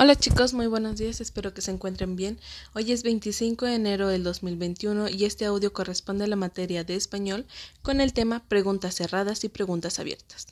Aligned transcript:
Hola 0.00 0.14
chicos, 0.14 0.54
muy 0.54 0.68
buenos 0.68 0.96
días, 0.96 1.20
espero 1.20 1.52
que 1.52 1.60
se 1.60 1.72
encuentren 1.72 2.14
bien. 2.14 2.38
Hoy 2.72 2.92
es 2.92 3.02
25 3.02 3.66
de 3.66 3.74
enero 3.74 4.06
del 4.06 4.22
2021 4.22 5.08
y 5.08 5.24
este 5.24 5.44
audio 5.44 5.72
corresponde 5.72 6.22
a 6.22 6.28
la 6.28 6.36
materia 6.36 6.84
de 6.84 6.94
español 6.94 7.46
con 7.82 8.00
el 8.00 8.12
tema 8.12 8.44
preguntas 8.46 8.94
cerradas 8.94 9.42
y 9.42 9.48
preguntas 9.48 9.98
abiertas. 9.98 10.46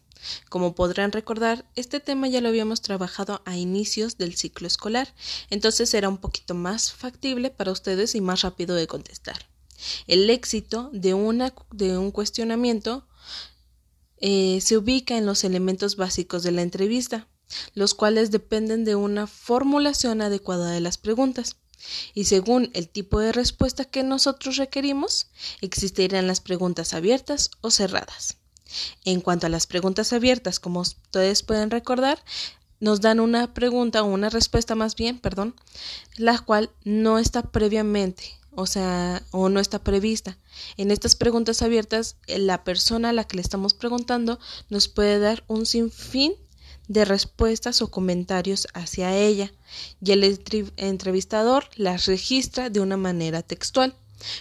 Como 0.48 0.74
podrán 0.74 1.12
recordar, 1.12 1.64
este 1.76 2.00
tema 2.00 2.26
ya 2.26 2.40
lo 2.40 2.48
habíamos 2.48 2.82
trabajado 2.82 3.40
a 3.44 3.56
inicios 3.56 4.18
del 4.18 4.34
ciclo 4.34 4.66
escolar, 4.66 5.14
entonces 5.48 5.94
era 5.94 6.08
un 6.08 6.18
poquito 6.18 6.54
más 6.54 6.90
factible 6.90 7.50
para 7.50 7.70
ustedes 7.70 8.16
y 8.16 8.20
más 8.20 8.42
rápido 8.42 8.74
de 8.74 8.88
contestar. 8.88 9.46
El 10.08 10.28
éxito 10.28 10.90
de, 10.92 11.14
una, 11.14 11.54
de 11.70 11.96
un 11.96 12.10
cuestionamiento 12.10 13.06
eh, 14.16 14.58
se 14.60 14.76
ubica 14.76 15.16
en 15.16 15.24
los 15.24 15.44
elementos 15.44 15.94
básicos 15.94 16.42
de 16.42 16.50
la 16.50 16.62
entrevista 16.62 17.28
los 17.74 17.94
cuales 17.94 18.30
dependen 18.30 18.84
de 18.84 18.94
una 18.94 19.26
formulación 19.26 20.22
adecuada 20.22 20.70
de 20.70 20.80
las 20.80 20.98
preguntas. 20.98 21.56
Y 22.14 22.24
según 22.24 22.70
el 22.74 22.88
tipo 22.88 23.20
de 23.20 23.32
respuesta 23.32 23.84
que 23.84 24.02
nosotros 24.02 24.56
requerimos, 24.56 25.28
existirán 25.60 26.26
las 26.26 26.40
preguntas 26.40 26.94
abiertas 26.94 27.50
o 27.60 27.70
cerradas. 27.70 28.38
En 29.04 29.20
cuanto 29.20 29.46
a 29.46 29.50
las 29.50 29.66
preguntas 29.66 30.12
abiertas, 30.12 30.58
como 30.58 30.80
ustedes 30.80 31.42
pueden 31.42 31.70
recordar, 31.70 32.18
nos 32.80 33.00
dan 33.00 33.20
una 33.20 33.54
pregunta 33.54 34.02
o 34.02 34.06
una 34.06 34.28
respuesta 34.28 34.74
más 34.74 34.96
bien, 34.96 35.18
perdón, 35.18 35.54
la 36.16 36.38
cual 36.38 36.70
no 36.84 37.18
está 37.18 37.42
previamente, 37.42 38.38
o 38.54 38.66
sea, 38.66 39.22
o 39.30 39.48
no 39.48 39.60
está 39.60 39.78
prevista. 39.78 40.38
En 40.76 40.90
estas 40.90 41.16
preguntas 41.16 41.62
abiertas, 41.62 42.16
la 42.26 42.64
persona 42.64 43.10
a 43.10 43.12
la 43.12 43.24
que 43.24 43.36
le 43.36 43.42
estamos 43.42 43.74
preguntando 43.74 44.38
nos 44.68 44.88
puede 44.88 45.18
dar 45.18 45.44
un 45.46 45.64
sinfín 45.64 46.34
de 46.88 47.04
respuestas 47.04 47.82
o 47.82 47.90
comentarios 47.90 48.68
hacia 48.74 49.16
ella 49.16 49.52
y 50.00 50.12
el 50.12 50.24
entrevistador 50.76 51.64
las 51.76 52.06
registra 52.06 52.70
de 52.70 52.80
una 52.80 52.96
manera 52.96 53.42
textual. 53.42 53.94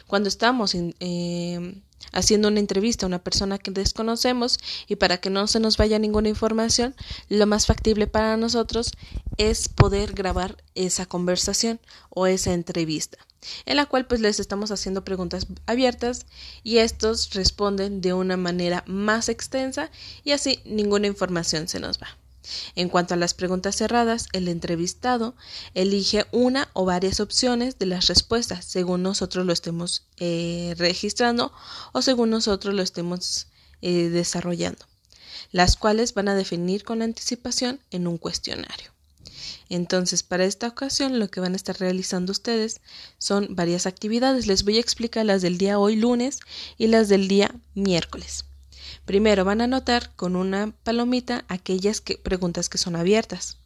Cuando 0.08 0.30
estamos 0.30 0.74
eh, 0.76 1.82
haciendo 2.12 2.48
una 2.48 2.60
entrevista 2.60 3.06
a 3.06 3.08
una 3.08 3.24
persona 3.24 3.58
que 3.58 3.72
desconocemos 3.72 4.58
y 4.88 4.96
para 4.96 5.18
que 5.18 5.30
no 5.30 5.48
se 5.48 5.60
nos 5.60 5.78
vaya 5.78 6.00
ninguna 6.00 6.30
información, 6.30 6.96
lo 7.30 7.46
más 7.46 7.66
factible 7.66 8.08
para 8.08 8.38
nosotros 8.38 8.92
es 9.38 9.68
poder 9.68 10.14
grabar 10.14 10.64
esa 10.76 11.06
conversación 11.06 11.80
o 12.10 12.26
esa 12.28 12.54
entrevista, 12.54 13.18
en 13.66 13.76
la 13.76 13.86
cual 13.86 14.08
pues 14.08 14.22
les 14.22 14.40
estamos 14.40 14.72
haciendo 14.72 15.04
preguntas 15.04 15.48
abiertas 15.66 16.26
y 16.64 16.78
estos 16.78 17.34
responden 17.34 18.02
de 18.02 18.14
una 18.14 18.38
manera 18.38 18.84
más 18.88 19.30
extensa 19.30 19.92
y 20.24 20.32
así 20.32 20.62
ninguna 20.66 21.08
información 21.08 21.68
se 21.68 21.80
nos 21.80 22.00
va. 22.00 22.25
En 22.76 22.90
cuanto 22.90 23.14
a 23.14 23.18
las 23.18 23.34
preguntas 23.34 23.76
cerradas, 23.76 24.28
el 24.34 24.48
entrevistado 24.48 25.36
elige 25.74 26.26
una 26.32 26.70
o 26.74 26.86
varias 26.86 27.20
opciones 27.20 27.80
de 27.80 27.86
las 27.86 28.08
respuestas 28.08 28.66
según 28.66 29.04
nosotros 29.04 29.46
lo 29.46 29.54
estemos 29.54 30.06
eh, 30.18 30.76
registrando 30.78 31.52
o 31.94 32.02
según 32.02 32.30
nosotros 32.30 32.74
lo 32.74 32.82
estemos 32.82 33.48
eh, 33.82 34.10
desarrollando, 34.10 34.86
las 35.52 35.76
cuales 35.76 36.14
van 36.14 36.28
a 36.28 36.36
definir 36.36 36.84
con 36.84 37.02
anticipación 37.02 37.80
en 37.92 38.08
un 38.08 38.18
cuestionario. 38.18 38.92
Entonces, 39.70 40.24
para 40.24 40.46
esta 40.46 40.68
ocasión, 40.68 41.20
lo 41.20 41.30
que 41.30 41.40
van 41.40 41.54
a 41.54 41.56
estar 41.56 41.80
realizando 41.80 42.32
ustedes 42.32 42.82
son 43.18 43.56
varias 43.56 43.86
actividades. 43.86 44.48
Les 44.48 44.64
voy 44.64 44.78
a 44.78 44.82
explicar 44.82 45.26
las 45.26 45.42
del 45.42 45.58
día 45.58 45.80
hoy 45.80 45.96
lunes 45.96 46.40
y 46.78 46.88
las 46.88 47.10
del 47.10 47.28
día 47.28 47.54
miércoles. 47.74 48.46
Primero 49.06 49.46
van 49.46 49.62
a 49.62 49.66
anotar 49.66 50.16
con 50.16 50.36
una 50.36 50.74
palomita 50.84 51.46
aquellas 51.48 52.02
preguntas 52.02 52.70
que 52.70 52.78
son 52.78 52.96
abiertas. 52.96 53.58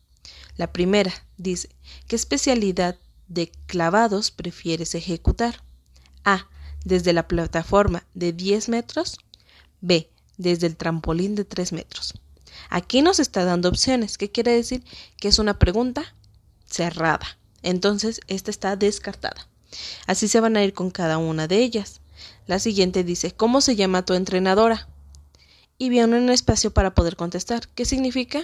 La 0.57 0.71
primera 0.73 1.13
dice, 1.37 1.69
¿qué 2.07 2.15
especialidad 2.15 2.97
de 3.27 3.51
clavados 3.67 4.31
prefieres 4.31 4.95
ejecutar? 4.95 5.63
A. 6.25 6.47
Desde 6.83 7.13
la 7.13 7.27
plataforma 7.27 8.05
de 8.13 8.33
10 8.33 8.69
metros. 8.69 9.19
B. 9.81 10.09
Desde 10.37 10.67
el 10.67 10.75
trampolín 10.75 11.35
de 11.35 11.45
3 11.45 11.73
metros. 11.73 12.13
Aquí 12.69 13.01
nos 13.01 13.19
está 13.19 13.45
dando 13.45 13.69
opciones. 13.69 14.17
¿Qué 14.17 14.31
quiere 14.31 14.51
decir? 14.51 14.83
Que 15.17 15.27
es 15.27 15.39
una 15.39 15.59
pregunta 15.59 16.15
cerrada. 16.65 17.37
Entonces, 17.63 18.21
esta 18.27 18.51
está 18.51 18.75
descartada. 18.75 19.47
Así 20.07 20.27
se 20.27 20.39
van 20.39 20.57
a 20.57 20.63
ir 20.63 20.73
con 20.73 20.91
cada 20.91 21.17
una 21.17 21.47
de 21.47 21.57
ellas. 21.57 22.01
La 22.47 22.59
siguiente 22.59 23.03
dice, 23.03 23.31
¿cómo 23.31 23.61
se 23.61 23.75
llama 23.75 24.05
tu 24.05 24.13
entrenadora? 24.13 24.87
Y 25.79 25.89
viene 25.89 26.17
un 26.17 26.29
espacio 26.29 26.71
para 26.71 26.93
poder 26.93 27.15
contestar. 27.15 27.67
¿Qué 27.69 27.85
significa? 27.85 28.43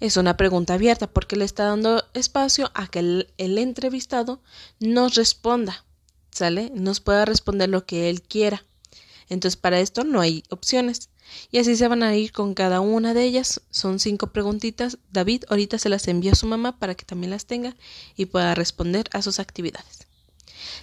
Es 0.00 0.16
una 0.16 0.36
pregunta 0.36 0.74
abierta 0.74 1.08
porque 1.08 1.34
le 1.34 1.44
está 1.44 1.64
dando 1.64 2.04
espacio 2.14 2.70
a 2.74 2.86
que 2.86 3.00
el, 3.00 3.26
entrevistado 3.38 4.40
nos 4.78 5.16
responda, 5.16 5.84
¿sale? 6.30 6.70
Nos 6.74 7.00
pueda 7.00 7.24
responder 7.24 7.68
lo 7.68 7.84
que 7.84 8.10
él 8.10 8.22
quiera. 8.22 8.64
Entonces, 9.28 9.56
para 9.56 9.80
esto 9.80 10.04
no 10.04 10.20
hay 10.20 10.44
opciones. 10.50 11.08
Y 11.50 11.58
así 11.58 11.74
se 11.74 11.88
van 11.88 12.02
a 12.02 12.14
ir 12.16 12.32
con 12.32 12.54
cada 12.54 12.80
una 12.80 13.12
de 13.12 13.24
ellas. 13.24 13.60
Son 13.70 13.98
cinco 13.98 14.28
preguntitas. 14.28 14.98
David 15.10 15.44
ahorita 15.48 15.78
se 15.78 15.88
las 15.88 16.06
envía 16.06 16.32
a 16.32 16.36
su 16.36 16.46
mamá 16.46 16.78
para 16.78 16.94
que 16.94 17.04
también 17.04 17.30
las 17.30 17.46
tenga 17.46 17.74
y 18.16 18.26
pueda 18.26 18.54
responder 18.54 19.08
a 19.12 19.22
sus 19.22 19.40
actividades. 19.40 20.06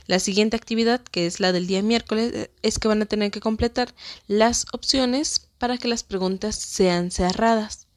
La 0.07 0.19
siguiente 0.19 0.55
actividad, 0.55 1.01
que 1.01 1.25
es 1.25 1.39
la 1.39 1.51
del 1.51 1.67
día 1.67 1.81
miércoles, 1.81 2.49
es 2.61 2.79
que 2.79 2.87
van 2.87 3.01
a 3.01 3.05
tener 3.05 3.31
que 3.31 3.39
completar 3.39 3.93
las 4.27 4.65
opciones 4.71 5.47
para 5.57 5.77
que 5.77 5.87
las 5.87 6.03
preguntas 6.03 6.55
sean 6.55 7.11
cerradas. 7.11 7.87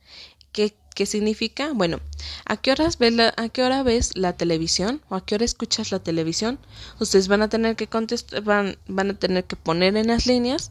¿Qué, 0.52 0.74
qué 0.94 1.06
significa? 1.06 1.72
Bueno, 1.72 2.00
¿a 2.44 2.56
qué, 2.56 2.72
horas 2.72 2.98
ves 2.98 3.12
la, 3.12 3.34
¿a 3.36 3.48
qué 3.48 3.62
hora 3.62 3.82
ves 3.82 4.16
la 4.16 4.36
televisión 4.36 5.02
o 5.08 5.16
a 5.16 5.24
qué 5.24 5.34
hora 5.34 5.44
escuchas 5.44 5.92
la 5.92 5.98
televisión? 5.98 6.58
Ustedes 6.98 7.28
van 7.28 7.42
a 7.42 7.48
tener 7.48 7.76
que 7.76 7.86
contestar, 7.86 8.42
van, 8.42 8.78
van 8.86 9.10
a 9.10 9.18
tener 9.18 9.44
que 9.44 9.56
poner 9.56 9.96
en 9.96 10.08
las 10.08 10.26
líneas 10.26 10.70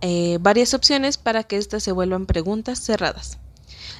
eh, 0.00 0.38
varias 0.40 0.74
opciones 0.74 1.16
para 1.16 1.44
que 1.44 1.56
éstas 1.56 1.82
se 1.82 1.92
vuelvan 1.92 2.26
preguntas 2.26 2.80
cerradas. 2.80 3.38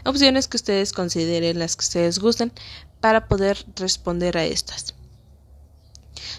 Opciones 0.05 0.49
que 0.49 0.57
ustedes 0.57 0.93
consideren 0.93 1.59
las 1.59 1.77
que 1.77 1.84
ustedes 1.84 2.19
gusten 2.19 2.53
para 3.01 3.29
poder 3.29 3.65
responder 3.77 4.37
a 4.37 4.45
estas. 4.45 4.95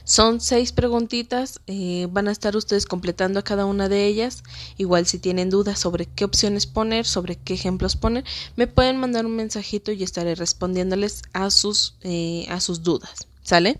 Son 0.03 0.41
seis 0.41 0.71
preguntitas, 0.71 1.61
eh, 1.67 2.07
van 2.11 2.27
a 2.27 2.31
estar 2.31 2.55
ustedes 2.55 2.85
completando 2.85 3.44
cada 3.44 3.66
una 3.66 3.89
de 3.89 4.05
ellas. 4.05 4.44
Igual 4.77 5.05
si 5.05 5.19
tienen 5.19 5.49
dudas 5.49 5.79
sobre 5.79 6.05
qué 6.05 6.25
opciones 6.25 6.66
poner, 6.66 7.05
sobre 7.05 7.35
qué 7.35 7.53
ejemplos 7.53 7.95
poner, 7.95 8.23
me 8.55 8.67
pueden 8.67 8.97
mandar 8.97 9.25
un 9.25 9.35
mensajito 9.35 9.91
y 9.91 10.03
estaré 10.03 10.35
respondiéndoles 10.35 11.23
a 11.33 11.49
sus, 11.49 11.95
eh, 12.01 12.45
a 12.49 12.59
sus 12.59 12.83
dudas. 12.83 13.27
¿Sale? 13.44 13.79